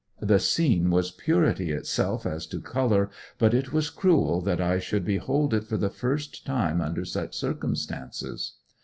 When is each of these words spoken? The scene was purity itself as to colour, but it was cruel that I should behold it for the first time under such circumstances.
The 0.19 0.39
scene 0.39 0.89
was 0.89 1.11
purity 1.11 1.71
itself 1.71 2.25
as 2.25 2.47
to 2.47 2.59
colour, 2.59 3.11
but 3.37 3.53
it 3.53 3.71
was 3.71 3.91
cruel 3.91 4.41
that 4.41 4.59
I 4.59 4.79
should 4.79 5.05
behold 5.05 5.53
it 5.53 5.65
for 5.65 5.77
the 5.77 5.91
first 5.91 6.43
time 6.43 6.81
under 6.81 7.05
such 7.05 7.35
circumstances. 7.37 8.53